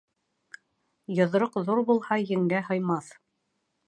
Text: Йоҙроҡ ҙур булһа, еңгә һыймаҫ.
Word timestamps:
Йоҙроҡ 1.17 1.59
ҙур 1.67 1.81
булһа, 1.89 2.17
еңгә 2.31 2.63
һыймаҫ. 2.71 3.13